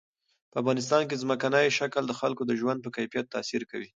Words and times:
په 0.51 0.57
افغانستان 0.61 1.01
کې 1.07 1.21
ځمکنی 1.23 1.67
شکل 1.79 2.03
د 2.07 2.13
خلکو 2.21 2.43
د 2.45 2.51
ژوند 2.59 2.79
په 2.81 2.89
کیفیت 2.97 3.25
تاثیر 3.35 3.61
کوي. 3.71 3.89